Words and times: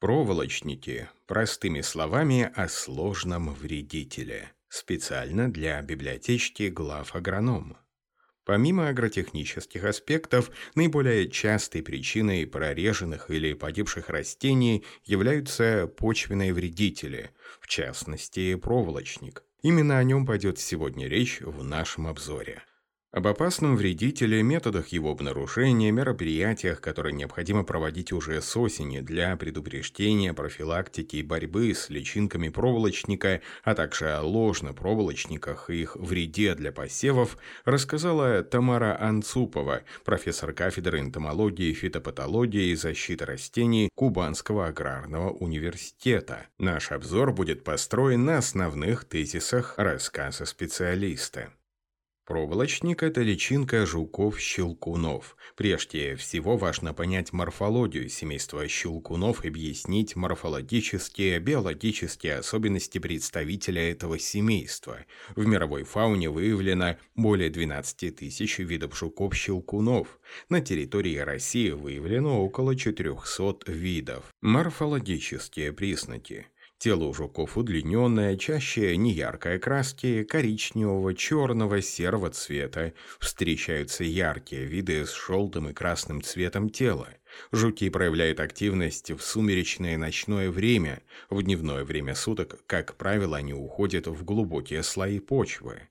Проволочники. 0.00 1.08
Простыми 1.26 1.80
словами 1.80 2.52
о 2.54 2.68
сложном 2.68 3.52
вредителе. 3.52 4.52
Специально 4.68 5.52
для 5.52 5.82
библиотечки 5.82 6.68
глав 6.68 7.16
агроном. 7.16 7.76
Помимо 8.44 8.88
агротехнических 8.88 9.82
аспектов, 9.82 10.52
наиболее 10.76 11.28
частой 11.28 11.82
причиной 11.82 12.46
прореженных 12.46 13.28
или 13.28 13.54
погибших 13.54 14.08
растений 14.08 14.84
являются 15.04 15.88
почвенные 15.88 16.54
вредители, 16.54 17.32
в 17.60 17.66
частности 17.66 18.54
проволочник. 18.54 19.42
Именно 19.62 19.98
о 19.98 20.04
нем 20.04 20.26
пойдет 20.26 20.60
сегодня 20.60 21.08
речь 21.08 21.40
в 21.40 21.64
нашем 21.64 22.06
обзоре. 22.06 22.62
Об 23.10 23.26
опасном 23.26 23.74
вредителе, 23.74 24.42
методах 24.42 24.88
его 24.88 25.10
обнаружения, 25.10 25.90
мероприятиях, 25.90 26.82
которые 26.82 27.14
необходимо 27.14 27.64
проводить 27.64 28.12
уже 28.12 28.42
с 28.42 28.54
осени 28.54 29.00
для 29.00 29.34
предупреждения, 29.38 30.34
профилактики 30.34 31.16
и 31.16 31.22
борьбы 31.22 31.74
с 31.74 31.88
личинками 31.88 32.50
проволочника, 32.50 33.40
а 33.64 33.74
также 33.74 34.10
о 34.10 34.20
ложно-проволочниках 34.20 35.70
и 35.70 35.80
их 35.80 35.96
вреде 35.96 36.54
для 36.54 36.70
посевов, 36.70 37.38
рассказала 37.64 38.42
Тамара 38.42 39.00
Анцупова, 39.00 39.84
профессор 40.04 40.52
кафедры 40.52 41.00
энтомологии, 41.00 41.72
фитопатологии 41.72 42.72
и 42.72 42.76
защиты 42.76 43.24
растений 43.24 43.88
Кубанского 43.94 44.66
аграрного 44.66 45.30
университета. 45.30 46.48
Наш 46.58 46.92
обзор 46.92 47.32
будет 47.32 47.64
построен 47.64 48.26
на 48.26 48.36
основных 48.36 49.06
тезисах 49.06 49.78
рассказа 49.78 50.44
специалиста. 50.44 51.54
Проволочник– 52.28 53.02
это 53.04 53.22
личинка 53.22 53.86
жуков-щелкунов. 53.86 55.34
Прежде 55.56 56.14
всего 56.14 56.58
важно 56.58 56.92
понять 56.92 57.32
морфологию 57.32 58.10
семейства 58.10 58.68
щелкунов 58.68 59.46
и 59.46 59.48
объяснить 59.48 60.14
морфологические, 60.14 61.38
биологические 61.38 62.34
особенности 62.36 62.98
представителя 62.98 63.90
этого 63.90 64.18
семейства. 64.18 65.06
В 65.36 65.46
мировой 65.46 65.84
фауне 65.84 66.28
выявлено 66.28 66.98
более 67.14 67.48
12 67.48 68.14
тысяч 68.14 68.58
видов 68.58 68.94
жуков-щелкунов. 68.94 70.20
На 70.50 70.60
территории 70.60 71.16
России 71.16 71.70
выявлено 71.70 72.44
около 72.44 72.76
400 72.76 73.72
видов. 73.72 74.34
Морфологические 74.42 75.72
признаки– 75.72 76.46
Тело 76.78 77.06
у 77.06 77.12
жуков 77.12 77.58
удлиненное, 77.58 78.36
чаще 78.36 78.96
неяркой 78.96 79.56
окраски, 79.56 80.22
коричневого, 80.22 81.12
черного, 81.12 81.82
серого 81.82 82.30
цвета. 82.30 82.92
Встречаются 83.18 84.04
яркие 84.04 84.64
виды 84.64 85.04
с 85.04 85.12
желтым 85.12 85.70
и 85.70 85.72
красным 85.72 86.22
цветом 86.22 86.70
тела. 86.70 87.08
Жуки 87.50 87.90
проявляют 87.90 88.38
активность 88.38 89.10
в 89.10 89.20
сумеречное 89.20 89.98
ночное 89.98 90.52
время. 90.52 91.02
В 91.30 91.42
дневное 91.42 91.82
время 91.82 92.14
суток, 92.14 92.60
как 92.66 92.94
правило, 92.94 93.38
они 93.38 93.54
уходят 93.54 94.06
в 94.06 94.24
глубокие 94.24 94.84
слои 94.84 95.18
почвы. 95.18 95.88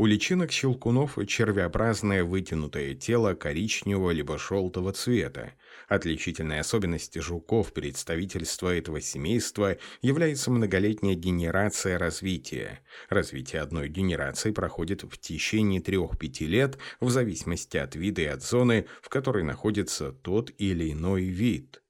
У 0.00 0.06
личинок 0.06 0.52
щелкунов 0.52 1.18
червеобразное 1.26 2.22
вытянутое 2.22 2.94
тело 2.94 3.34
коричневого 3.34 4.12
либо 4.12 4.38
желтого 4.38 4.92
цвета. 4.92 5.54
Отличительной 5.88 6.60
особенностью 6.60 7.20
жуков 7.20 7.72
представительства 7.72 8.72
этого 8.72 9.00
семейства 9.00 9.76
является 10.00 10.52
многолетняя 10.52 11.16
генерация 11.16 11.98
развития. 11.98 12.78
Развитие 13.08 13.60
одной 13.60 13.88
генерации 13.88 14.52
проходит 14.52 15.02
в 15.02 15.18
течение 15.18 15.80
3-5 15.80 16.44
лет 16.44 16.78
в 17.00 17.10
зависимости 17.10 17.76
от 17.76 17.96
вида 17.96 18.22
и 18.22 18.26
от 18.26 18.44
зоны, 18.44 18.86
в 19.02 19.08
которой 19.08 19.42
находится 19.42 20.12
тот 20.12 20.52
или 20.58 20.92
иной 20.92 21.24
вид. 21.24 21.82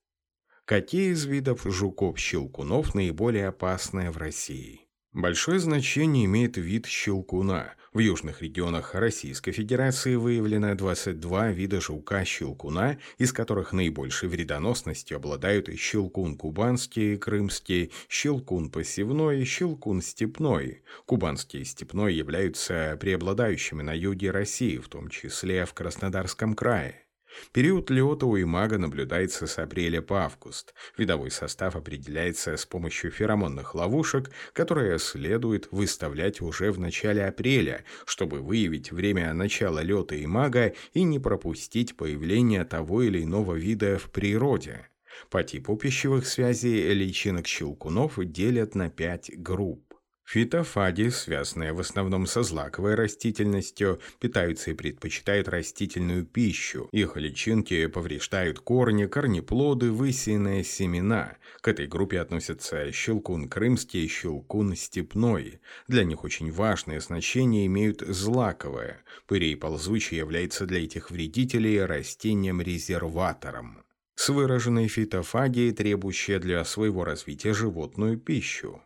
Какие 0.65 1.13
из 1.13 1.27
видов 1.27 1.67
жуков-щелкунов 1.67 2.95
наиболее 2.95 3.49
опасные 3.49 4.11
в 4.11 4.17
России? 4.17 4.88
Большое 5.19 5.59
значение 5.59 6.27
имеет 6.27 6.59
вид 6.59 6.87
щелкуна. 6.87 7.75
В 7.93 7.99
южных 7.99 8.41
регионах 8.41 8.95
Российской 8.95 9.51
Федерации 9.51 10.15
выявлено 10.15 10.77
22 10.77 11.49
вида 11.49 11.81
жука-щелкуна, 11.81 12.99
из 13.17 13.33
которых 13.33 13.73
наибольшей 13.73 14.29
вредоносностью 14.29 15.17
обладают 15.17 15.77
щелкун 15.77 16.37
кубанский, 16.37 17.17
крымский, 17.17 17.91
щелкун 18.09 18.71
посевной, 18.71 19.45
щелкун 19.45 20.03
степной. 20.03 20.83
Кубанский 21.05 21.63
и 21.63 21.65
степной 21.65 22.15
являются 22.15 22.97
преобладающими 23.01 23.83
на 23.83 23.95
юге 23.95 24.31
России, 24.31 24.79
в 24.79 24.87
том 24.87 25.09
числе 25.09 25.67
в 25.67 25.75
Краснодарском 25.75 26.55
крае. 26.55 27.08
Период 27.53 27.91
лета 27.91 28.27
у 28.27 28.41
имага 28.41 28.79
наблюдается 28.79 29.47
с 29.47 29.59
апреля 29.59 30.03
по 30.03 30.25
август. 30.25 30.75
Видовой 30.97 31.31
состав 31.31 31.77
определяется 31.77 32.57
с 32.57 32.67
помощью 32.67 33.11
феромонных 33.11 33.75
ловушек, 33.75 34.31
которые 34.53 34.99
следует 34.99 35.69
выставлять 35.71 36.41
уже 36.41 36.73
в 36.73 36.79
начале 36.79 37.25
апреля, 37.27 37.85
чтобы 38.07 38.41
выявить 38.41 38.93
время 38.93 39.33
начала 39.35 39.81
лета 39.81 40.23
имага 40.23 40.75
и 40.93 41.03
не 41.03 41.19
пропустить 41.19 41.97
появление 41.97 42.65
того 42.65 43.03
или 43.03 43.23
иного 43.23 43.55
вида 43.55 43.99
в 43.99 44.11
природе. 44.11 44.89
По 45.31 45.43
типу 45.43 45.77
пищевых 45.77 46.27
связей 46.27 46.93
личинок 46.95 47.47
щелкунов 47.47 48.19
делят 48.19 48.75
на 48.75 48.89
пять 48.89 49.31
групп. 49.37 49.88
Фитофаги, 50.31 51.09
связанные 51.09 51.73
в 51.73 51.81
основном 51.81 52.27
со 52.27 52.43
злаковой 52.43 52.97
растительностью, 52.97 53.99
питаются 54.21 54.71
и 54.71 54.75
предпочитают 54.75 55.49
растительную 55.49 56.27
пищу. 56.27 56.91
Их 56.93 57.17
личинки 57.17 57.87
повреждают 57.87 58.61
корни, 58.61 59.07
корнеплоды, 59.07 59.91
высеянные 59.91 60.65
семена. 60.65 61.39
К 61.63 61.69
этой 61.69 61.87
группе 61.87 62.21
относятся 62.21 62.93
щелкун 62.93 63.49
крымский 63.49 64.05
и 64.05 64.09
щелкун 64.09 64.77
степной. 64.77 65.61
Для 65.87 66.05
них 66.05 66.25
очень 66.25 66.53
важное 66.53 67.01
значение 67.01 67.65
имеют 67.65 68.03
злаковые. 68.03 68.99
Пырей 69.27 69.57
ползучий 69.57 70.19
является 70.19 70.67
для 70.67 70.85
этих 70.85 71.11
вредителей 71.11 71.83
растением-резерватором 71.83 73.83
с 74.15 74.29
выраженной 74.29 74.89
фитофагией, 74.89 75.73
требующей 75.73 76.39
для 76.39 76.63
своего 76.67 77.05
развития 77.05 77.55
животную 77.55 78.19
пищу 78.19 78.83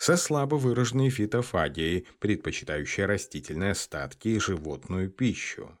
со 0.00 0.16
слабо 0.16 0.54
выраженной 0.54 1.10
фитофагией, 1.10 2.06
предпочитающей 2.20 3.04
растительные 3.04 3.72
остатки 3.72 4.28
и 4.28 4.38
животную 4.38 5.10
пищу. 5.10 5.78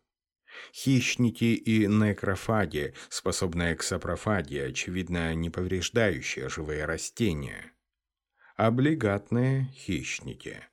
Хищники 0.74 1.54
и 1.54 1.86
некрофаги, 1.86 2.92
способные 3.08 3.74
к 3.76 3.82
сапрофагии, 3.82 4.60
очевидно, 4.60 5.34
не 5.34 5.48
повреждающие 5.48 6.50
живые 6.50 6.84
растения. 6.84 7.72
Облигатные 8.56 9.72
хищники. 9.74 10.64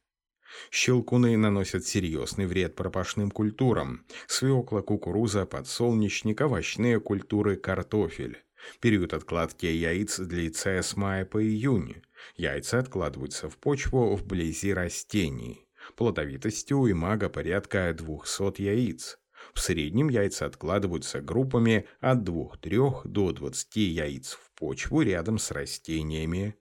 Щелкуны 0.70 1.38
наносят 1.38 1.86
серьезный 1.86 2.48
вред 2.48 2.76
пропашным 2.76 3.32
культурам. 3.32 4.06
Свекла, 4.28 4.82
кукуруза, 4.82 5.46
подсолнечник, 5.46 6.42
овощные 6.42 7.00
культуры, 7.00 7.56
картофель. 7.56 8.44
Период 8.80 9.14
откладки 9.14 9.66
яиц 9.66 10.20
длится 10.20 10.82
с 10.82 10.96
мая 10.96 11.26
по 11.26 11.44
июнь. 11.44 12.02
Яйца 12.36 12.80
откладываются 12.80 13.50
в 13.50 13.58
почву 13.58 14.16
вблизи 14.16 14.74
растений. 14.74 15.68
Плодовитость 15.96 16.72
у 16.72 16.90
имага 16.90 17.30
порядка 17.30 17.94
200 17.94 18.62
яиц. 18.62 19.20
В 19.54 19.60
среднем 19.60 20.10
яйца 20.10 20.46
откладываются 20.46 21.22
группами 21.22 21.88
от 22.00 22.28
2-3 22.28 23.02
до 23.06 23.32
20 23.32 23.76
яиц 23.76 24.34
в 24.34 24.52
почву 24.56 25.02
рядом 25.02 25.38
с 25.38 25.52
растениями. 25.52 26.56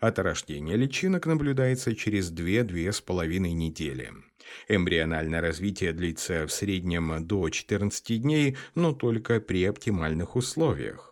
От 0.00 0.18
рождения 0.18 0.76
личинок 0.76 1.26
наблюдается 1.26 1.94
через 1.94 2.32
2-2,5 2.32 3.38
недели. 3.38 4.12
Эмбриональное 4.68 5.40
развитие 5.40 5.92
длится 5.92 6.46
в 6.46 6.52
среднем 6.52 7.26
до 7.26 7.48
14 7.48 8.22
дней, 8.22 8.56
но 8.74 8.92
только 8.92 9.40
при 9.40 9.64
оптимальных 9.64 10.36
условиях. 10.36 11.09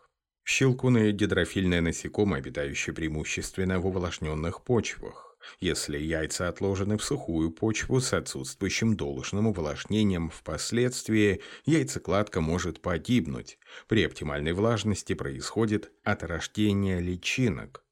Щелкуны– 0.51 1.11
гидрофильное 1.13 1.83
насекомое, 1.83 2.39
обитающее 2.39 2.95
преимущественно 2.95 3.81
в 3.81 3.87
увлажненных 3.87 4.62
почвах. 4.62 5.37
Если 5.61 5.99
яйца 5.99 6.49
отложены 6.49 6.97
в 6.97 7.05
сухую 7.05 7.50
почву 7.50 8.00
с 8.00 8.15
отсутствующим 8.15 8.97
должным 8.97 9.49
увлажнением 9.49 10.31
впоследствии, 10.31 11.43
яйцекладка 11.67 12.41
может 12.41 12.81
погибнуть. 12.81 13.59
При 13.89 14.03
оптимальной 14.05 14.55
влажности 14.55 15.12
происходит 15.12 15.93
отрождение 16.03 16.99
личинок. 16.99 17.85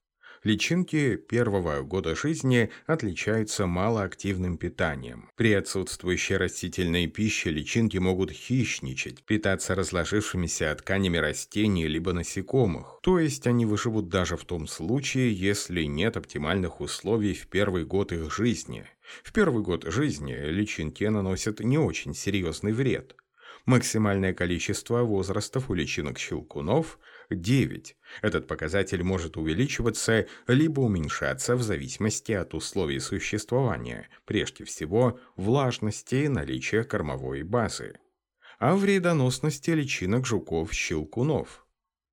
Личинки 0.46 1.16
первого 1.16 1.82
года 1.82 2.14
жизни 2.14 2.70
отличаются 2.86 3.66
малоактивным 3.66 4.58
питанием. 4.58 5.28
При 5.34 5.52
отсутствующей 5.52 6.36
растительной 6.36 7.08
пище 7.08 7.50
личинки 7.50 7.96
могут 7.98 8.30
хищничать, 8.30 9.24
питаться 9.24 9.74
разложившимися 9.74 10.72
тканями 10.76 11.16
растений 11.16 11.88
либо 11.88 12.12
насекомых. 12.12 13.00
То 13.02 13.18
есть 13.18 13.48
они 13.48 13.66
выживут 13.66 14.08
даже 14.08 14.36
в 14.36 14.44
том 14.44 14.68
случае, 14.68 15.32
если 15.32 15.82
нет 15.82 16.16
оптимальных 16.16 16.80
условий 16.80 17.34
в 17.34 17.48
первый 17.48 17.84
год 17.84 18.12
их 18.12 18.32
жизни. 18.32 18.86
В 19.24 19.32
первый 19.32 19.64
год 19.64 19.82
жизни 19.88 20.32
личинки 20.32 21.02
наносят 21.02 21.58
не 21.58 21.76
очень 21.76 22.14
серьезный 22.14 22.72
вред. 22.72 23.16
Максимальное 23.64 24.32
количество 24.32 25.02
возрастов 25.02 25.70
у 25.70 25.74
личинок 25.74 26.20
щелкунов 26.20 27.00
9. 27.30 27.96
Этот 28.22 28.46
показатель 28.46 29.02
может 29.02 29.36
увеличиваться 29.36 30.26
либо 30.46 30.80
уменьшаться 30.80 31.56
в 31.56 31.62
зависимости 31.62 32.32
от 32.32 32.54
условий 32.54 33.00
существования, 33.00 34.08
прежде 34.24 34.64
всего 34.64 35.18
влажности 35.36 36.16
и 36.16 36.28
наличия 36.28 36.84
кормовой 36.84 37.42
базы. 37.42 37.94
А 38.58 38.74
вредоносности 38.74 39.70
личинок 39.70 40.26
жуков-щелкунов– 40.26 41.62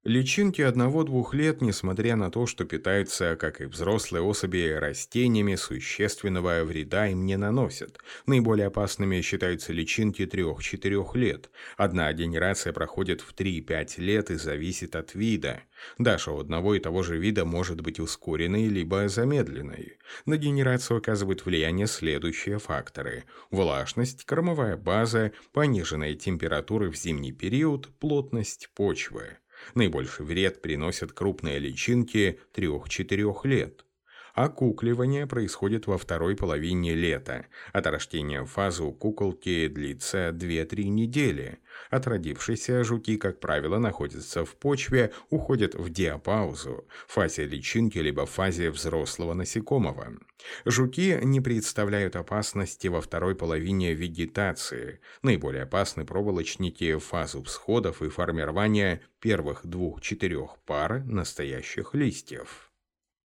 Личинки 0.06 0.62
одного-двух 0.62 1.34
лет, 1.34 1.62
несмотря 1.62 2.18
на 2.18 2.30
то, 2.30 2.46
что 2.46 2.66
питаются, 2.66 3.38
как 3.38 3.62
и 3.62 3.66
взрослые 3.66 4.22
особи, 4.22 4.74
растениями, 4.74 5.56
существенного 5.56 6.66
вреда 6.66 7.08
им 7.08 7.26
не 7.26 7.38
наносят. 7.38 8.00
Наиболее 8.26 8.68
опасными 8.68 9.22
считаются 9.22 9.72
личинки 9.72 10.24
3-4 10.24 11.18
лет. 11.18 11.50
Одна 11.78 12.12
генерация 12.12 12.74
проходит 12.74 13.22
в 13.22 13.34
3-5 13.34 14.02
лет 14.02 14.30
и 14.30 14.36
зависит 14.36 14.98
от 14.98 15.16
вида. 15.16 15.64
Даже 15.98 16.32
у 16.32 16.40
одного 16.40 16.76
и 16.76 16.80
того 16.80 17.02
же 17.02 17.18
вида 17.18 17.46
может 17.46 17.80
быть 17.80 18.02
ускоренной 18.02 18.68
либо 18.68 19.08
замедленной. 19.08 20.00
На 20.26 20.36
генерацию 20.36 20.98
оказывают 20.98 21.46
влияние 21.46 21.88
следующие 21.88 22.60
факторы. 22.60 23.24
Влажность, 23.52 24.26
кормовая 24.26 24.76
база, 24.76 25.32
пониженная 25.54 26.16
температура 26.16 26.92
в 26.92 26.96
зимний 26.98 27.32
период, 27.32 27.88
плотность 28.00 28.70
почвы. 28.76 29.38
Наибольший 29.76 30.26
вред 30.26 30.62
приносят 30.62 31.12
крупные 31.14 31.60
личинки 31.60 32.40
3-4 32.54 33.48
лет. 33.48 33.86
Окукливание 34.34 35.28
происходит 35.28 35.86
во 35.86 36.00
второй 36.00 36.36
половине 36.36 36.96
лета. 36.96 37.46
От 37.72 37.86
рождения 37.86 38.44
фазы 38.44 38.82
у 38.82 38.92
куколки 38.92 39.68
длится 39.68 40.30
2-3 40.30 40.86
недели. 40.86 41.60
Отродившиеся 41.92 42.84
жуки, 42.84 43.18
как 43.18 43.40
правило, 43.40 43.78
находятся 43.78 44.44
в 44.44 44.56
почве, 44.56 45.12
уходят 45.30 45.76
в 45.76 45.92
диапаузу, 45.92 46.88
фазе 47.08 47.46
личинки 47.46 48.00
либо 48.00 48.26
фазе 48.26 48.72
взрослого 48.72 49.36
насекомого. 49.36 50.18
Жуки 50.66 51.20
не 51.22 51.40
представляют 51.40 52.16
опасности 52.16 52.88
во 52.88 53.02
второй 53.02 53.36
половине 53.36 53.94
вегетации. 53.94 55.00
Наиболее 55.22 55.64
опасны 55.64 56.06
проволочники 56.06 56.96
в 56.96 57.02
фазу 57.02 57.44
всходов 57.44 58.02
и 58.02 58.10
формирования 58.10 59.02
первых 59.20 59.64
двух-четырех 59.64 60.58
пар 60.66 61.04
настоящих 61.06 61.94
листьев. 61.94 62.73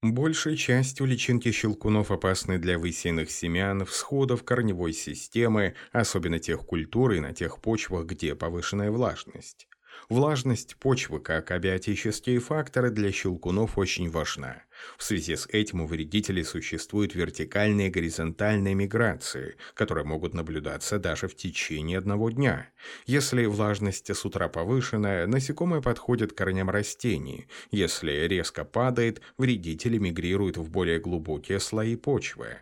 Большей 0.03 0.57
частью 0.57 1.07
личинки 1.07 1.51
щелкунов 1.51 2.11
опасны 2.11 2.59
для 2.59 2.77
высеянных 2.77 3.31
семян, 3.31 3.83
всходов 3.85 4.43
корневой 4.43 4.93
системы, 4.93 5.75
особенно 5.91 6.39
тех 6.39 6.65
культур 6.65 7.13
и 7.13 7.19
на 7.19 7.33
тех 7.33 7.59
почвах, 7.61 8.05
где 8.05 8.35
повышенная 8.35 8.91
влажность. 8.91 9.67
Влажность 10.09 10.77
почвы 10.77 11.19
как 11.19 11.51
абиотические 11.51 12.39
факторы 12.39 12.91
для 12.91 13.11
щелкунов 13.11 13.77
очень 13.77 14.09
важна. 14.09 14.63
В 14.97 15.03
связи 15.03 15.35
с 15.35 15.47
этим 15.47 15.81
у 15.81 15.85
вредителей 15.85 16.45
существуют 16.45 17.13
вертикальные 17.13 17.89
и 17.89 17.91
горизонтальные 17.91 18.73
миграции, 18.73 19.57
которые 19.73 20.05
могут 20.05 20.33
наблюдаться 20.33 20.97
даже 20.97 21.27
в 21.27 21.35
течение 21.35 21.97
одного 21.97 22.29
дня. 22.29 22.69
Если 23.05 23.43
влажность 23.47 24.09
с 24.09 24.23
утра 24.23 24.47
повышенная, 24.47 25.27
насекомые 25.27 25.81
подходят 25.81 26.31
к 26.31 26.37
корням 26.37 26.69
растений. 26.69 27.47
Если 27.71 28.27
резко 28.27 28.63
падает, 28.63 29.21
вредители 29.37 29.97
мигрируют 29.97 30.55
в 30.55 30.69
более 30.69 31.01
глубокие 31.01 31.59
слои 31.59 31.97
почвы. 31.97 32.59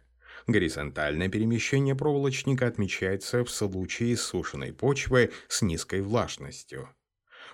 Горизонтальное 0.48 1.30
перемещение 1.30 1.94
проволочника 1.94 2.66
отмечается 2.66 3.46
в 3.46 3.52
случае 3.52 4.18
сушеной 4.18 4.74
почвы 4.74 5.32
с 5.48 5.62
низкой 5.62 6.02
влажностью. 6.02 6.90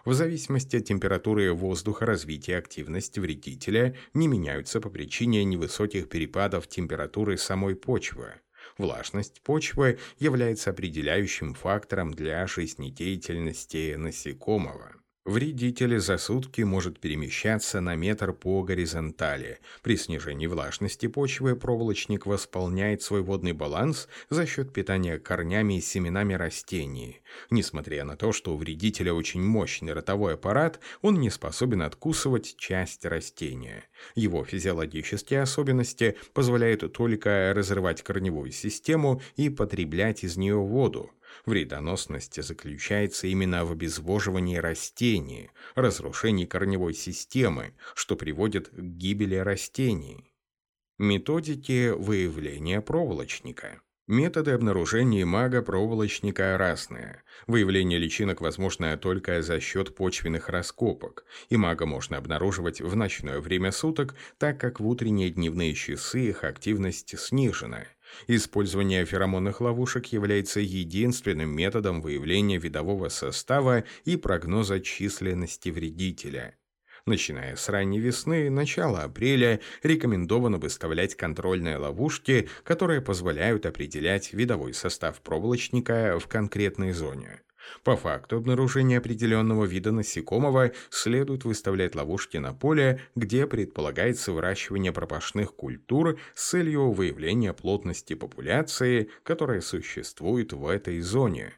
В 0.04 0.14
зависимости 0.14 0.78
от 0.78 0.86
температуры 0.86 1.54
воздуха 1.54 2.06
развитие 2.06 2.58
активности 2.58 3.20
вредителя 3.20 3.96
не 4.14 4.28
меняются 4.28 4.82
по 4.82 4.90
причине 4.90 5.44
невысоких 5.44 6.10
перепадов 6.10 6.68
температуры 6.68 7.38
самой 7.38 7.76
почвы. 7.76 8.42
Влажность 8.78 9.42
почвы 9.42 10.00
является 10.18 10.72
определяющим 10.72 11.54
фактором 11.54 12.14
для 12.14 12.48
жизнедеятельности 12.48 13.96
насекомого. 13.96 15.01
Вредитель 15.24 16.00
за 16.00 16.18
сутки 16.18 16.64
может 16.64 17.00
перемещаться 17.00 17.80
на 17.80 17.96
метр 17.96 18.34
по 18.34 18.64
горизонтали. 18.64 19.60
При 19.84 19.96
снижении 19.96 20.48
влажности 20.48 21.06
почвы 21.06 21.56
проволочник 21.56 22.26
восполняет 22.26 23.04
свой 23.04 23.22
водный 23.22 23.52
баланс 23.52 24.08
за 24.32 24.48
счет 24.48 24.74
питания 24.74 25.20
корнями 25.20 25.78
и 25.78 25.82
семенами 25.82 26.34
растений. 26.34 27.22
Несмотря 27.52 28.04
на 28.04 28.18
то, 28.18 28.32
что 28.32 28.56
у 28.56 28.58
вредителя 28.58 29.14
очень 29.14 29.44
мощный 29.44 29.94
ротовой 29.94 30.34
аппарат, 30.34 30.80
он 31.04 31.20
не 31.20 31.30
способен 31.30 31.84
откусывать 31.84 32.56
часть 32.58 33.06
растения. 33.06 33.84
Его 34.16 34.44
физиологические 34.44 35.44
особенности 35.44 36.18
позволяют 36.34 36.92
только 36.94 37.54
разрывать 37.56 38.02
корневую 38.02 38.52
систему 38.52 39.22
и 39.36 39.50
потреблять 39.50 40.24
из 40.24 40.36
нее 40.36 40.58
воду. 40.58 41.12
Вредоносность 41.46 42.42
заключается 42.42 43.28
именно 43.28 43.66
в 43.66 43.72
обезвоживании 43.72 44.58
растений, 44.58 45.52
разрушении 45.76 46.46
корневой 46.46 46.94
системы, 46.94 47.74
что 47.96 48.16
приводит 48.16 48.70
к 48.70 48.80
гибели 48.80 49.36
растений. 49.36 50.32
Методики 50.98 51.90
выявления 51.90 52.82
проволочника. 52.82 53.82
Методы 54.08 54.52
обнаружения 54.52 55.26
мага-проволочника 55.26 56.58
разные. 56.58 57.24
Выявление 57.48 57.98
личинок 57.98 58.42
возможно 58.42 58.98
только 58.98 59.42
за 59.42 59.60
счет 59.62 59.96
почвенных 59.96 60.50
раскопок, 60.50 61.24
и 61.50 61.56
мага 61.56 61.86
можно 61.86 62.18
обнаруживать 62.18 62.82
в 62.82 62.96
ночное 62.96 63.40
время 63.40 63.72
суток, 63.72 64.16
так 64.38 64.60
как 64.60 64.80
в 64.80 64.88
утренние 64.88 65.30
дневные 65.30 65.74
часы 65.76 66.28
их 66.28 66.44
активность 66.44 67.18
снижена– 67.18 67.86
Использование 68.28 69.06
феромонных 69.06 69.62
ловушек 69.62 70.08
является 70.08 70.60
единственным 70.60 71.56
методом 71.56 72.02
выявления 72.02 72.58
видового 72.58 73.10
состава 73.10 73.84
и 74.06 74.16
прогноза 74.16 74.80
численности 74.80 75.70
вредителя. 75.70 76.56
Начиная 77.06 77.56
с 77.56 77.68
ранней 77.70 78.00
весны, 78.00 78.50
начала 78.50 79.04
апреля, 79.04 79.60
рекомендовано 79.82 80.58
выставлять 80.58 81.16
контрольные 81.16 81.78
ловушки, 81.78 82.48
которые 82.64 83.02
позволяют 83.02 83.66
определять 83.66 84.34
видовой 84.34 84.74
состав 84.74 85.20
проволочника 85.22 86.20
в 86.20 86.28
конкретной 86.28 86.92
зоне. 86.92 87.42
По 87.84 87.96
факту 87.96 88.38
обнаружения 88.38 88.98
определенного 88.98 89.66
вида 89.66 89.92
насекомого 89.92 90.72
следует 90.90 91.46
выставлять 91.46 91.96
ловушки 91.96 92.38
на 92.38 92.54
поле, 92.54 93.02
где 93.16 93.48
предполагается 93.48 94.32
выращивание 94.32 94.92
пропашных 94.92 95.56
культур 95.56 96.20
с 96.34 96.50
целью 96.50 96.92
выявления 96.92 97.54
плотности 97.54 98.14
популяции, 98.14 99.10
которая 99.24 99.62
существует 99.62 100.54
в 100.54 100.68
этой 100.68 101.00
зоне. 101.02 101.54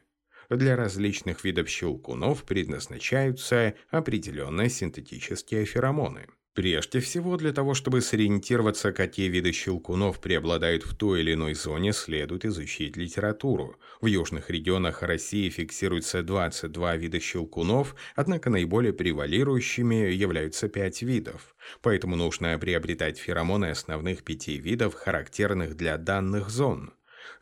Для 0.50 0.76
различных 0.76 1.44
видов 1.44 1.68
щелкунов 1.68 2.44
предназначаются 2.44 3.74
определенные 3.90 4.68
синтетические 4.68 5.64
феромоны. 5.64 6.26
Прежде 6.54 7.00
всего, 7.00 7.36
для 7.36 7.52
того, 7.52 7.74
чтобы 7.74 8.00
сориентироваться, 8.00 8.92
какие 8.92 9.28
виды 9.28 9.50
щелкунов 9.50 10.20
преобладают 10.20 10.84
в 10.84 10.94
той 10.94 11.20
или 11.20 11.34
иной 11.34 11.54
зоне, 11.54 11.92
следует 11.92 12.44
изучить 12.44 12.96
литературу. 12.96 13.76
В 14.00 14.06
южных 14.06 14.50
регионах 14.50 15.02
России 15.02 15.48
фиксируется 15.48 16.22
22 16.22 16.96
вида 16.96 17.18
щелкунов, 17.18 17.96
однако 18.14 18.50
наиболее 18.50 18.92
превалирующими 18.92 20.12
являются 20.12 20.68
5 20.68 21.02
видов. 21.02 21.56
Поэтому 21.82 22.14
нужно 22.14 22.56
приобретать 22.56 23.18
феромоны 23.18 23.70
основных 23.70 24.22
пяти 24.22 24.56
видов, 24.56 24.94
характерных 24.94 25.76
для 25.76 25.98
данных 25.98 26.50
зон. 26.50 26.92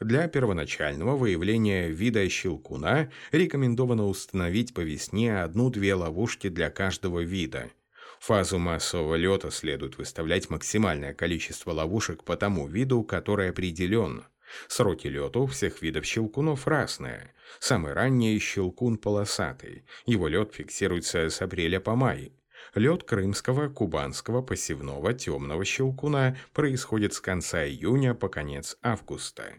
Для 0.00 0.26
первоначального 0.26 1.16
выявления 1.16 1.90
вида 1.90 2.26
щелкуна 2.30 3.10
рекомендовано 3.30 4.06
установить 4.06 4.72
по 4.72 4.80
весне 4.80 5.42
одну-две 5.42 5.94
ловушки 5.96 6.48
для 6.48 6.70
каждого 6.70 7.20
вида– 7.20 7.70
фазу 8.22 8.58
массового 8.58 9.16
лета 9.16 9.50
следует 9.50 9.98
выставлять 9.98 10.48
максимальное 10.48 11.12
количество 11.12 11.72
ловушек 11.72 12.22
по 12.22 12.36
тому 12.36 12.68
виду, 12.68 13.02
который 13.02 13.50
определен. 13.50 14.24
Сроки 14.68 15.08
лета 15.08 15.40
у 15.40 15.46
всех 15.46 15.82
видов 15.82 16.04
щелкунов 16.04 16.68
разные. 16.68 17.34
Самый 17.58 17.94
ранний– 17.94 18.38
щелкун 18.40 18.96
полосатый. 18.96 19.84
Его 20.06 20.28
лед 20.28 20.54
фиксируется 20.54 21.30
с 21.30 21.42
апреля 21.42 21.80
по 21.80 21.96
май. 21.96 22.32
Лед 22.74 23.02
крымского, 23.02 23.68
кубанского, 23.68 24.40
посевного, 24.40 25.14
темного 25.14 25.64
щелкуна 25.64 26.36
происходит 26.52 27.14
с 27.14 27.20
конца 27.20 27.66
июня 27.66 28.14
по 28.14 28.28
конец 28.28 28.76
августа. 28.82 29.54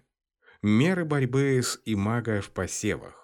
Меры 0.61 1.03
борьбы 1.03 1.59
с 1.61 1.81
имаго 1.85 2.41
в 2.41 2.49
посевах. 2.51 3.22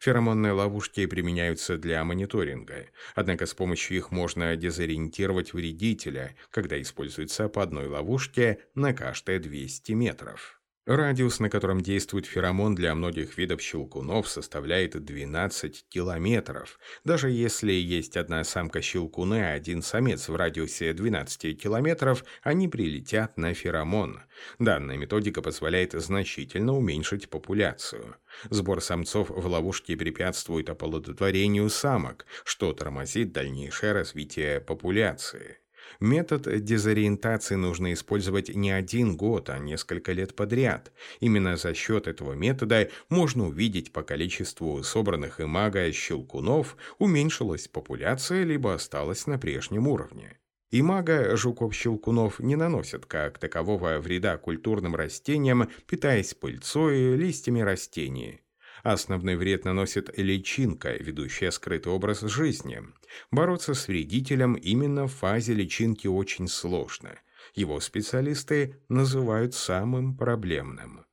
Феромонные 0.00 0.52
ловушки 0.52 1.06
применяются 1.06 1.76
для 1.76 2.02
мониторинга, 2.04 2.86
однако 3.14 3.46
с 3.46 3.54
помощью 3.54 3.96
их 3.96 4.10
можно 4.10 4.56
дезориентировать 4.56 5.52
вредителя, 5.52 6.36
когда 6.50 6.80
используется 6.80 7.48
по 7.48 7.62
одной 7.62 7.86
ловушке 7.86 8.58
на 8.74 8.92
каждые 8.92 9.38
200 9.38 9.92
метров. 9.92 10.55
Радиус, 10.86 11.40
на 11.40 11.50
котором 11.50 11.80
действует 11.80 12.26
феромон 12.26 12.76
для 12.76 12.94
многих 12.94 13.36
видов 13.36 13.60
щелкунов, 13.60 14.28
составляет 14.28 14.92
12 15.04 15.84
километров. 15.88 16.78
Даже 17.04 17.28
если 17.28 17.72
есть 17.72 18.16
одна 18.16 18.44
самка 18.44 18.80
щелкуна 18.80 19.34
и 19.34 19.56
один 19.56 19.82
самец 19.82 20.28
в 20.28 20.36
радиусе 20.36 20.92
12 20.92 21.60
километров, 21.60 22.24
они 22.42 22.68
прилетят 22.68 23.36
на 23.36 23.52
феромон. 23.52 24.20
Данная 24.60 24.96
методика 24.96 25.42
позволяет 25.42 25.90
значительно 25.94 26.76
уменьшить 26.76 27.30
популяцию. 27.30 28.14
Сбор 28.50 28.80
самцов 28.80 29.30
в 29.30 29.44
ловушке 29.44 29.96
препятствует 29.96 30.70
оплодотворению 30.70 31.68
самок, 31.68 32.26
что 32.44 32.72
тормозит 32.72 33.32
дальнейшее 33.32 33.90
развитие 33.90 34.60
популяции. 34.60 35.58
Метод 36.00 36.64
дезориентации 36.64 37.54
нужно 37.54 37.92
использовать 37.92 38.54
не 38.54 38.70
один 38.70 39.16
год, 39.16 39.50
а 39.50 39.58
несколько 39.58 40.12
лет 40.12 40.34
подряд. 40.34 40.92
Именно 41.20 41.56
за 41.56 41.74
счет 41.74 42.06
этого 42.06 42.32
метода 42.32 42.88
можно 43.08 43.48
увидеть 43.48 43.92
по 43.92 44.02
количеству 44.02 44.82
собранных 44.82 45.40
имага 45.40 45.90
щелкунов, 45.92 46.76
уменьшилась 46.98 47.68
популяция, 47.68 48.44
либо 48.44 48.74
осталась 48.74 49.26
на 49.26 49.38
прежнем 49.38 49.88
уровне. 49.88 50.38
Имага 50.70 51.36
жуков-щелкунов 51.36 52.40
не 52.40 52.56
наносят 52.56 53.06
как 53.06 53.38
такового 53.38 53.98
вреда 53.98 54.36
культурным 54.36 54.96
растениям, 54.96 55.70
питаясь 55.86 56.34
пыльцой 56.34 56.98
и 56.98 57.16
листьями 57.16 57.60
растений. 57.60 58.42
Основной 58.86 59.34
вред 59.34 59.64
наносит 59.64 60.16
личинка, 60.16 60.92
ведущая 60.92 61.50
скрытый 61.50 61.92
образ 61.92 62.20
жизни. 62.20 62.84
Бороться 63.32 63.74
с 63.74 63.88
вредителем 63.88 64.54
именно 64.54 65.08
в 65.08 65.12
фазе 65.12 65.54
личинки 65.54 66.06
очень 66.06 66.46
сложно. 66.46 67.18
Его 67.56 67.80
специалисты 67.80 68.80
называют 68.88 69.54
самым 69.54 70.16
проблемным. 70.16 71.04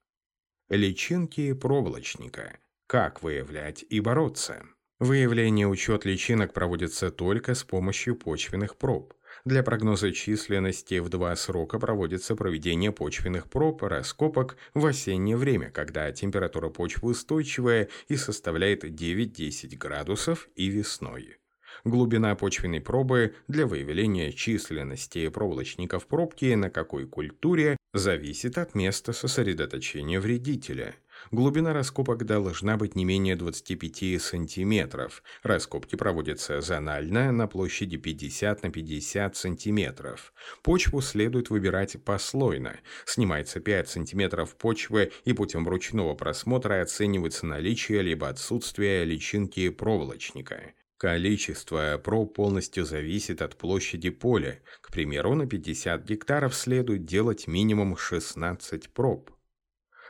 Личинки 0.70 1.52
проволочника. 1.54 2.60
Как 2.86 3.24
выявлять 3.24 3.84
и 3.90 4.00
бороться? 4.02 4.68
Выявление 5.00 5.68
учет 5.68 6.06
личинок 6.06 6.54
проводится 6.54 7.10
только 7.10 7.56
с 7.56 7.64
помощью 7.64 8.16
почвенных 8.16 8.78
проб. 8.78 9.16
Для 9.46 9.62
прогноза 9.62 10.14
численности 10.14 11.00
в 11.00 11.10
два 11.10 11.36
срока 11.36 11.78
проводится 11.78 12.34
проведение 12.34 12.94
почвенных 12.94 13.50
проб, 13.50 13.84
раскопок 13.84 14.56
в 14.74 14.86
осеннее 14.86 15.36
время, 15.36 15.70
когда 15.70 16.10
температура 16.14 16.70
почвы 16.70 17.12
устойчивая 17.12 17.90
и 18.08 18.16
составляет 18.16 18.86
9-10 18.86 19.76
градусов 19.76 20.48
и 20.56 20.68
весной. 20.68 21.40
Глубина 21.84 22.36
почвенной 22.36 22.80
пробы 22.80 23.36
для 23.50 23.68
выявления 23.68 24.32
численности 24.32 25.28
проволочников 25.28 26.08
пробки 26.08 26.54
на 26.54 26.70
какой 26.70 27.06
культуре 27.06 27.76
зависит 27.94 28.58
от 28.58 28.76
места 28.76 29.12
сосредоточения 29.12 30.22
вредителя. 30.22 30.96
Глубина 31.32 31.74
раскопок 31.74 32.26
должна 32.26 32.78
быть 32.78 32.96
не 32.96 33.06
менее 33.06 33.36
25 33.36 34.22
сантиметров. 34.22 35.24
Раскопки 35.42 35.96
проводятся 35.96 36.62
зонально 36.62 37.32
на 37.32 37.48
площади 37.48 37.98
50 37.98 38.64
на 38.64 38.70
50 38.70 39.36
сантиметров. 39.36 40.34
Почву 40.62 41.02
следует 41.02 41.50
выбирать 41.50 42.04
послойно. 42.04 42.80
Снимается 43.06 43.60
5 43.60 43.90
сантиметров 43.90 44.56
почвы 44.56 45.12
и 45.26 45.34
путем 45.34 45.68
ручного 45.68 46.16
просмотра 46.16 46.82
оценивается 46.82 47.46
наличие 47.46 48.02
либо 48.02 48.30
отсутствие 48.30 49.06
личинки 49.06 49.70
проволочника. 49.70 50.74
Количество 51.04 52.00
проб 52.02 52.34
полностью 52.34 52.86
зависит 52.86 53.42
от 53.42 53.58
площади 53.58 54.10
поля. 54.10 54.62
К 54.80 54.90
примеру, 54.90 55.36
на 55.36 55.46
50 55.46 56.06
гектаров 56.06 56.56
следует 56.56 57.04
делать 57.04 57.46
минимум 57.46 57.98
16 57.98 58.90
проб. 58.90 59.30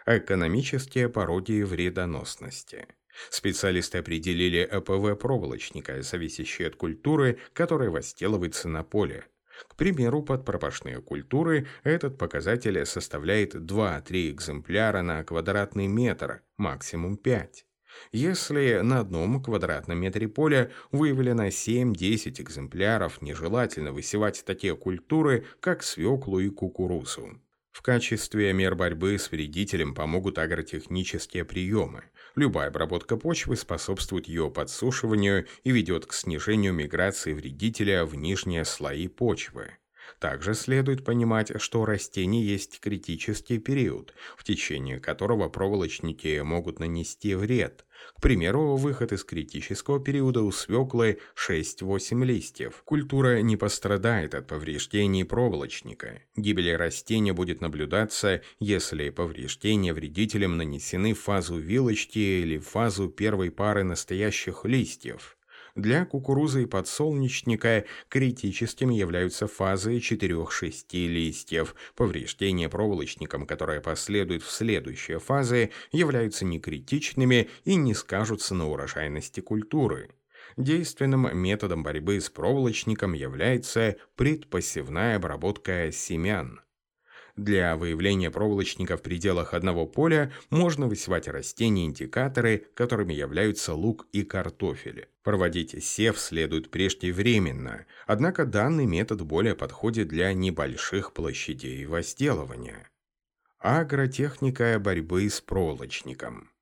Экономические 0.06 1.08
пародии 1.08 1.64
вредоносности. 1.64 2.88
Специалисты 3.30 4.00
определили 4.00 4.68
ЭПВ 4.70 5.18
проволочника, 5.18 6.02
зависящие 6.02 6.68
от 6.68 6.76
культуры, 6.76 7.40
которая 7.54 7.90
возделывается 7.90 8.68
на 8.68 8.84
поле. 8.84 9.26
К 9.68 9.76
примеру, 9.76 10.22
под 10.24 10.44
пропашные 10.46 11.02
культуры 11.02 11.68
этот 11.84 12.18
показатель 12.18 12.86
составляет 12.86 13.56
2-3 13.56 14.32
экземпляра 14.32 15.04
на 15.04 15.24
квадратный 15.24 15.88
метр, 15.88 16.42
максимум 16.58 17.16
5. 17.16 17.66
Если 18.12 18.80
на 18.82 19.00
одном 19.00 19.42
квадратном 19.42 20.00
метре 20.00 20.28
поля 20.28 20.72
выявлено 20.92 21.48
7-10 21.48 22.42
экземпляров, 22.42 23.22
нежелательно 23.22 23.94
высевать 23.94 24.44
такие 24.44 24.76
культуры, 24.76 25.46
как 25.60 25.84
свеклу 25.84 26.40
и 26.40 26.50
кукурузу. 26.50 27.40
В 27.74 27.82
качестве 27.82 28.54
мер 28.54 28.76
борьбы 28.76 29.18
с 29.18 29.32
вредителем 29.32 29.96
помогут 29.96 30.38
агротехнические 30.38 31.44
приемы. 31.44 32.04
Любая 32.36 32.68
обработка 32.68 33.18
почвы 33.18 33.56
способствует 33.58 34.28
ее 34.28 34.52
подсушиванию 34.52 35.48
и 35.64 35.72
ведет 35.72 36.06
к 36.06 36.14
снижению 36.14 36.74
миграции 36.74 37.34
вредителя 37.34 38.06
в 38.06 38.14
нижние 38.14 38.64
слои 38.64 39.08
почвы. 39.08 39.72
Также 40.20 40.54
следует 40.54 41.04
понимать, 41.04 41.52
что 41.62 41.82
у 41.82 41.86
растений 41.86 42.44
есть 42.44 42.80
критический 42.80 43.60
период, 43.60 44.14
в 44.38 44.44
течение 44.44 45.00
которого 45.00 45.50
проволочники 45.50 46.40
могут 46.42 46.80
нанести 46.80 47.36
вред. 47.36 47.86
К 48.16 48.22
примеру, 48.22 48.76
выход 48.76 49.12
из 49.12 49.24
критического 49.24 50.00
периода 50.00 50.42
у 50.42 50.52
свеклы 50.52 51.20
6-8 51.36 52.24
листьев. 52.24 52.82
Культура 52.86 53.42
не 53.42 53.58
пострадает 53.58 54.36
от 54.36 54.48
повреждений 54.48 55.26
проволочника. 55.26 56.22
Гибель 56.36 56.76
растения 56.76 57.34
будет 57.34 57.62
наблюдаться, 57.62 58.42
если 58.60 59.10
повреждения 59.10 59.94
вредителем 59.94 60.58
нанесены 60.58 61.14
в 61.14 61.20
фазу 61.20 61.58
вилочки 61.58 62.20
или 62.20 62.58
в 62.58 62.68
фазу 62.68 63.10
первой 63.10 63.52
пары 63.52 63.84
настоящих 63.84 64.66
листьев. 64.66 65.38
Для 65.76 66.06
кукурузы 66.06 66.64
и 66.64 66.66
подсолнечника 66.68 67.86
критическими 68.08 68.94
являются 68.94 69.48
фазы 69.48 69.98
4-6 69.98 71.08
листьев. 71.08 71.76
Повреждения 71.96 72.70
проволочником, 72.70 73.48
которые 73.48 73.82
последуют 73.82 74.44
в 74.44 74.52
следующие 74.52 75.18
фазы, 75.18 75.72
являются 75.92 76.46
некритичными 76.46 77.50
и 77.64 77.74
не 77.74 77.96
скажутся 77.96 78.54
на 78.54 78.70
урожайности 78.70 79.40
культуры. 79.40 80.12
Действенным 80.58 81.36
методом 81.36 81.82
борьбы 81.82 82.22
с 82.22 82.30
проволочником 82.30 83.14
является 83.14 83.96
предпосевная 84.16 85.16
обработка 85.16 85.92
семян. 85.92 86.63
Для 87.36 87.76
выявления 87.76 88.30
проволочника 88.30 88.96
в 88.96 89.02
пределах 89.02 89.56
одного 89.56 89.88
поля 89.88 90.32
можно 90.52 90.88
высевать 90.88 91.28
растения-индикаторы, 91.28 92.68
которыми 92.76 93.14
являются 93.14 93.74
лук 93.74 94.08
и 94.12 94.22
картофель. 94.24 95.08
Проводить 95.24 95.84
сев 95.84 96.20
следует 96.20 96.70
преждевременно, 96.70 97.88
однако 98.06 98.46
данный 98.46 98.86
метод 98.86 99.24
более 99.24 99.56
подходит 99.56 100.10
для 100.10 100.32
небольших 100.34 101.12
площадей 101.14 101.86
возделывания. 101.86 102.90
Агротехника 103.58 104.78
борьбы 104.80 105.28
с 105.28 105.42
проволочником. 105.42 106.53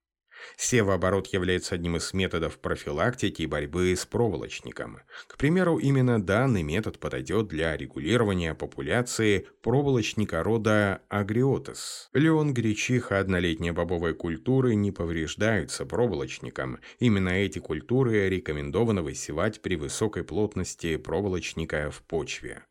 Севооборот 0.58 1.28
является 1.28 1.76
одним 1.76 1.98
из 1.98 2.14
методов 2.14 2.60
профилактики 2.60 3.44
и 3.44 3.48
борьбы 3.48 3.96
с 3.96 4.06
проволочником. 4.06 5.00
К 5.28 5.38
примеру, 5.38 5.78
именно 5.78 6.22
данный 6.22 6.64
метод 6.64 7.00
подойдет 7.00 7.48
для 7.48 7.76
регулирования 7.76 8.54
популяции 8.54 9.48
проволочника 9.62 10.44
рода 10.44 11.02
агриотес. 11.10 12.10
Леон, 12.14 12.54
гречиха, 12.54 13.20
однолетние 13.20 13.74
бобовые 13.74 14.14
культуры 14.14 14.76
не 14.76 14.92
повреждаются 14.92 15.86
проволочником. 15.86 16.80
Именно 17.00 17.30
эти 17.30 17.60
культуры 17.60 18.30
рекомендовано 18.30 19.04
высевать 19.04 19.62
при 19.62 19.76
высокой 19.76 20.24
плотности 20.24 20.98
проволочника 20.98 21.90
в 21.92 22.02
почве. 22.04 22.64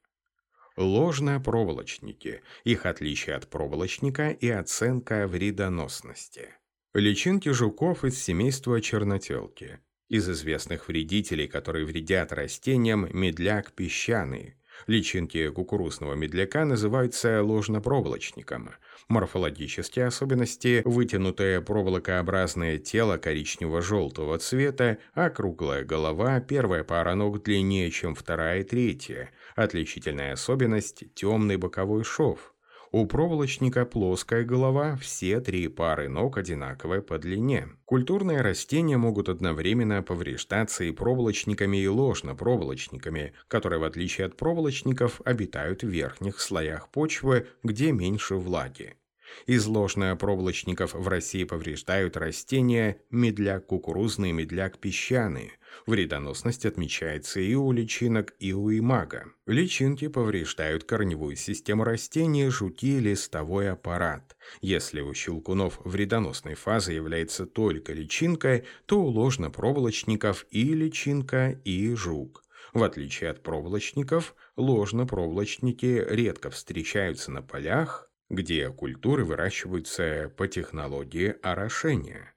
Ложные 0.76 1.40
проволочники, 1.40 2.42
их 2.64 2.86
отличие 2.86 3.36
от 3.36 3.48
проволочника 3.48 4.30
и 4.30 4.48
оценка 4.48 5.26
вредоносности. 5.26 6.54
Личинки 6.92 7.50
жуков 7.50 8.04
из 8.04 8.20
семейства 8.20 8.80
чернотелки. 8.80 9.78
Из 10.08 10.28
известных 10.28 10.88
вредителей, 10.88 11.46
которые 11.46 11.84
вредят 11.84 12.32
растениям, 12.32 13.08
медляк 13.12 13.70
песчаный. 13.70 14.56
Личинки 14.88 15.50
кукурузного 15.50 16.14
медляка 16.14 16.64
называются 16.64 17.44
ложнопроволочником. 17.44 18.70
Морфологические 19.06 20.06
особенности– 20.06 20.82
вытянутое 20.84 21.60
проволокообразное 21.60 22.78
тело 22.78 23.18
коричнево-желтого 23.18 24.38
цвета, 24.38 24.98
округлая 25.14 25.84
голова, 25.84 26.40
первая 26.40 26.82
пара 26.82 27.14
ног 27.14 27.44
длиннее, 27.44 27.92
чем 27.92 28.16
вторая 28.16 28.62
и 28.62 28.64
третья. 28.64 29.30
Отличительная 29.54 30.32
особенность– 30.32 31.04
темный 31.14 31.56
боковой 31.56 32.02
шов. 32.02 32.52
У 32.92 33.06
проволочника 33.06 33.86
плоская 33.86 34.44
голова, 34.44 34.96
все 34.96 35.40
три 35.40 35.68
пары 35.68 36.08
ног 36.08 36.38
одинаковые 36.38 37.02
по 37.02 37.18
длине. 37.18 37.68
Культурные 37.84 38.40
растения 38.40 38.96
могут 38.96 39.28
одновременно 39.28 40.02
повреждаться 40.02 40.82
и 40.82 40.90
проволочниками, 40.90 41.76
и 41.76 41.86
ложно-проволочниками, 41.86 43.32
которые, 43.46 43.78
в 43.78 43.84
отличие 43.84 44.26
от 44.26 44.36
проволочников, 44.36 45.20
обитают 45.24 45.82
в 45.82 45.88
верхних 45.88 46.40
слоях 46.40 46.88
почвы, 46.88 47.46
где 47.62 47.92
меньше 47.92 48.34
влаги. 48.34 48.96
Из 49.46 49.66
ложнопроволочников 49.66 50.94
в 50.94 51.08
России 51.08 51.44
повреждают 51.44 52.16
растения 52.16 53.00
медляк 53.10 53.66
кукурузный, 53.66 54.32
медляк 54.32 54.78
песчаный. 54.78 55.52
Вредоносность 55.86 56.66
отмечается 56.66 57.40
и 57.40 57.54
у 57.54 57.70
личинок, 57.72 58.34
и 58.38 58.52
у 58.52 58.70
имага. 58.70 59.26
Личинки 59.46 60.08
повреждают 60.08 60.84
корневую 60.84 61.36
систему 61.36 61.84
растения, 61.84 62.50
жуки, 62.50 62.98
листовой 62.98 63.70
аппарат. 63.70 64.36
Если 64.60 65.00
у 65.00 65.14
щелкунов 65.14 65.80
вредоносной 65.84 66.54
фазой 66.54 66.96
является 66.96 67.46
только 67.46 67.92
личинка, 67.92 68.64
то 68.86 69.00
у 69.00 69.06
ложнопроволочников 69.06 70.46
и 70.50 70.74
личинка, 70.74 71.50
и 71.64 71.94
жук. 71.94 72.42
В 72.72 72.82
отличие 72.82 73.30
от 73.30 73.42
проволочников, 73.42 74.34
ложнопроволочники 74.56 76.04
редко 76.08 76.50
встречаются 76.50 77.30
на 77.30 77.42
полях, 77.42 78.09
где 78.30 78.70
культуры 78.70 79.24
выращиваются 79.24 80.32
по 80.36 80.48
технологии 80.48 81.36
орошения. 81.42 82.32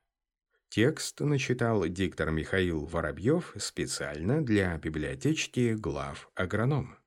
Текст 0.69 1.19
начитал 1.19 1.87
диктор 1.87 2.31
Михаил 2.31 2.85
Воробьев 2.85 3.53
специально 3.59 4.43
для 4.43 4.75
библиотечки 4.79 5.75
глав 5.75 6.31
агроном. 6.33 6.97